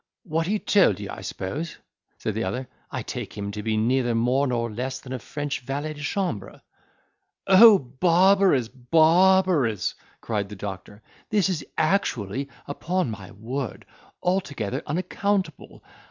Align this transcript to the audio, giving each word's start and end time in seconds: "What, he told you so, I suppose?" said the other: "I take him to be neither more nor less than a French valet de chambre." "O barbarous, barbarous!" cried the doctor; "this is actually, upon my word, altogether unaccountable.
"What, 0.23 0.47
he 0.47 0.57
told 0.57 0.99
you 0.99 1.09
so, 1.09 1.13
I 1.13 1.21
suppose?" 1.21 1.77
said 2.17 2.33
the 2.33 2.43
other: 2.43 2.67
"I 2.89 3.03
take 3.03 3.37
him 3.37 3.51
to 3.51 3.61
be 3.61 3.77
neither 3.77 4.15
more 4.15 4.47
nor 4.47 4.71
less 4.71 4.99
than 4.99 5.13
a 5.13 5.19
French 5.19 5.59
valet 5.59 5.93
de 5.93 6.01
chambre." 6.01 6.63
"O 7.45 7.77
barbarous, 7.77 8.67
barbarous!" 8.67 9.93
cried 10.19 10.49
the 10.49 10.55
doctor; 10.55 11.03
"this 11.29 11.49
is 11.49 11.63
actually, 11.77 12.49
upon 12.65 13.11
my 13.11 13.29
word, 13.29 13.85
altogether 14.23 14.81
unaccountable. 14.87 15.83